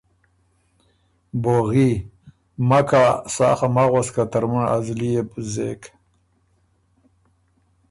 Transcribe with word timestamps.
بوغی: 1.43 1.91
مکا 2.69 3.05
سا 3.35 3.49
خه 3.57 3.67
مک 3.75 3.87
غؤس 3.91 4.07
که 4.13 4.23
ترمُن 4.31 4.65
ا 4.75 4.77
زلی 4.85 5.09
يې 5.15 5.23
بُو 5.27 5.37
زېک۔ 5.51 5.81